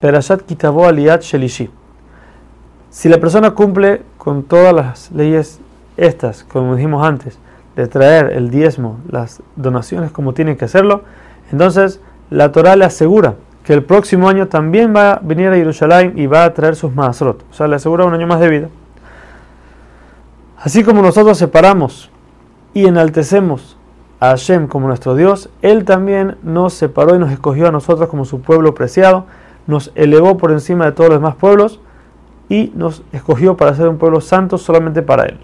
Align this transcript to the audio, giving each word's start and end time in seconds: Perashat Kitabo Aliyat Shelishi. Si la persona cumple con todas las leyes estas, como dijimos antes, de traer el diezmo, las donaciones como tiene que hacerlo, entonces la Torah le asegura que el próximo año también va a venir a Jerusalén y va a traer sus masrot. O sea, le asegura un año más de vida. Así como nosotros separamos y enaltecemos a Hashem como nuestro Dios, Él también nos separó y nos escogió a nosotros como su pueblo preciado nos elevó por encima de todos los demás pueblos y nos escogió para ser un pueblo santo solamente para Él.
Perashat 0.00 0.42
Kitabo 0.42 0.86
Aliyat 0.86 1.22
Shelishi. 1.22 1.68
Si 2.88 3.08
la 3.08 3.18
persona 3.18 3.50
cumple 3.50 4.02
con 4.16 4.44
todas 4.44 4.72
las 4.72 5.10
leyes 5.10 5.58
estas, 5.96 6.44
como 6.44 6.76
dijimos 6.76 7.04
antes, 7.04 7.36
de 7.74 7.88
traer 7.88 8.32
el 8.32 8.48
diezmo, 8.48 9.00
las 9.10 9.42
donaciones 9.56 10.12
como 10.12 10.34
tiene 10.34 10.56
que 10.56 10.66
hacerlo, 10.66 11.02
entonces 11.50 12.00
la 12.30 12.52
Torah 12.52 12.76
le 12.76 12.84
asegura 12.84 13.34
que 13.64 13.72
el 13.72 13.82
próximo 13.82 14.28
año 14.28 14.46
también 14.46 14.94
va 14.94 15.14
a 15.14 15.18
venir 15.18 15.48
a 15.48 15.56
Jerusalén 15.56 16.12
y 16.14 16.28
va 16.28 16.44
a 16.44 16.54
traer 16.54 16.76
sus 16.76 16.94
masrot. 16.94 17.44
O 17.50 17.52
sea, 17.52 17.66
le 17.66 17.74
asegura 17.74 18.04
un 18.04 18.14
año 18.14 18.28
más 18.28 18.38
de 18.38 18.50
vida. 18.50 18.68
Así 20.58 20.84
como 20.84 21.02
nosotros 21.02 21.36
separamos 21.38 22.08
y 22.72 22.86
enaltecemos 22.86 23.76
a 24.20 24.28
Hashem 24.28 24.68
como 24.68 24.86
nuestro 24.86 25.16
Dios, 25.16 25.50
Él 25.60 25.84
también 25.84 26.36
nos 26.44 26.72
separó 26.74 27.16
y 27.16 27.18
nos 27.18 27.32
escogió 27.32 27.66
a 27.66 27.72
nosotros 27.72 28.08
como 28.08 28.24
su 28.24 28.42
pueblo 28.42 28.76
preciado 28.76 29.26
nos 29.68 29.92
elevó 29.94 30.36
por 30.38 30.50
encima 30.50 30.86
de 30.86 30.92
todos 30.92 31.10
los 31.10 31.20
demás 31.20 31.36
pueblos 31.36 31.78
y 32.48 32.72
nos 32.74 33.02
escogió 33.12 33.56
para 33.56 33.74
ser 33.74 33.86
un 33.86 33.98
pueblo 33.98 34.20
santo 34.20 34.58
solamente 34.58 35.02
para 35.02 35.26
Él. 35.26 35.38